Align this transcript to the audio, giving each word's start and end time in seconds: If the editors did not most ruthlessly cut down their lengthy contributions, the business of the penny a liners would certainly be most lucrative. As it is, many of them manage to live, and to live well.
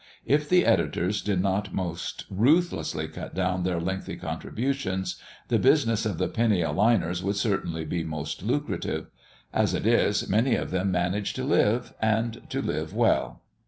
If 0.25 0.49
the 0.49 0.65
editors 0.65 1.21
did 1.21 1.41
not 1.43 1.75
most 1.75 2.25
ruthlessly 2.31 3.07
cut 3.07 3.35
down 3.35 3.61
their 3.61 3.79
lengthy 3.79 4.15
contributions, 4.15 5.17
the 5.47 5.59
business 5.59 6.07
of 6.07 6.17
the 6.17 6.27
penny 6.27 6.63
a 6.63 6.71
liners 6.71 7.21
would 7.23 7.35
certainly 7.35 7.85
be 7.85 8.03
most 8.03 8.41
lucrative. 8.41 9.11
As 9.53 9.75
it 9.75 9.85
is, 9.85 10.27
many 10.27 10.55
of 10.55 10.71
them 10.71 10.89
manage 10.89 11.33
to 11.33 11.43
live, 11.43 11.93
and 12.01 12.41
to 12.49 12.63
live 12.63 12.95
well. 12.95 13.43